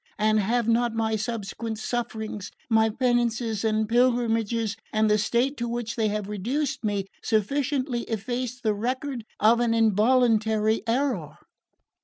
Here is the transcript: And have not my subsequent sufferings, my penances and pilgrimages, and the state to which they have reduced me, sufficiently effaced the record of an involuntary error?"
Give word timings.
And 0.17 0.39
have 0.39 0.67
not 0.67 0.95
my 0.95 1.15
subsequent 1.15 1.77
sufferings, 1.77 2.49
my 2.71 2.89
penances 2.89 3.63
and 3.63 3.87
pilgrimages, 3.87 4.75
and 4.91 5.07
the 5.11 5.19
state 5.19 5.57
to 5.57 5.67
which 5.67 5.95
they 5.95 6.07
have 6.07 6.27
reduced 6.27 6.83
me, 6.83 7.05
sufficiently 7.21 8.01
effaced 8.05 8.63
the 8.63 8.73
record 8.73 9.23
of 9.39 9.59
an 9.59 9.75
involuntary 9.75 10.81
error?" 10.87 11.37